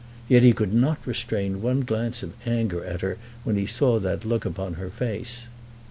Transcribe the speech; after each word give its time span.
Yet 0.27 0.41
he 0.41 0.51
could 0.51 0.73
not 0.73 0.97
restrain 1.05 1.61
one 1.61 1.81
glance 1.81 2.23
of 2.23 2.33
anger 2.47 2.83
at 2.83 3.01
her 3.01 3.19
when 3.43 3.55
he 3.55 3.67
saw 3.67 3.99
that 3.99 4.25
look 4.25 4.45
upon 4.45 4.73
her 4.73 4.89
face. 4.89 5.45